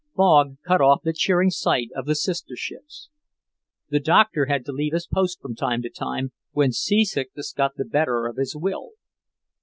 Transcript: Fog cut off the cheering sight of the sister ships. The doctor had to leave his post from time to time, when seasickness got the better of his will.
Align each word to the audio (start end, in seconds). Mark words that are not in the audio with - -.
Fog 0.15 0.55
cut 0.65 0.81
off 0.81 1.01
the 1.03 1.13
cheering 1.13 1.51
sight 1.51 1.89
of 1.95 2.07
the 2.07 2.15
sister 2.15 2.55
ships. 2.55 3.09
The 3.89 3.99
doctor 3.99 4.47
had 4.47 4.65
to 4.65 4.71
leave 4.71 4.93
his 4.93 5.05
post 5.05 5.39
from 5.39 5.53
time 5.53 5.83
to 5.83 5.91
time, 5.91 6.31
when 6.53 6.71
seasickness 6.71 7.53
got 7.53 7.75
the 7.75 7.85
better 7.85 8.25
of 8.25 8.37
his 8.37 8.55
will. 8.55 8.93